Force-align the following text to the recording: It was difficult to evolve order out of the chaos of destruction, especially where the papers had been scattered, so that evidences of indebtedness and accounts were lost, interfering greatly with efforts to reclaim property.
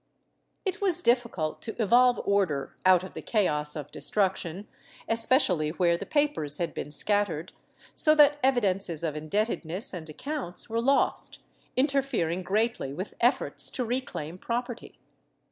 It 0.65 0.81
was 0.81 1.03
difficult 1.03 1.61
to 1.61 1.79
evolve 1.79 2.19
order 2.25 2.75
out 2.87 3.03
of 3.03 3.13
the 3.13 3.21
chaos 3.21 3.75
of 3.75 3.91
destruction, 3.91 4.67
especially 5.07 5.69
where 5.69 5.95
the 5.95 6.07
papers 6.07 6.57
had 6.57 6.73
been 6.73 6.89
scattered, 6.89 7.51
so 7.93 8.15
that 8.15 8.39
evidences 8.41 9.03
of 9.03 9.15
indebtedness 9.15 9.93
and 9.93 10.09
accounts 10.09 10.67
were 10.67 10.81
lost, 10.81 11.43
interfering 11.77 12.41
greatly 12.41 12.91
with 12.95 13.13
efforts 13.21 13.69
to 13.69 13.85
reclaim 13.85 14.39
property. 14.39 14.97